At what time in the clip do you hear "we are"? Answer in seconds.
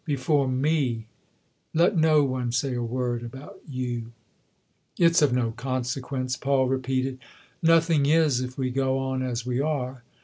9.45-10.01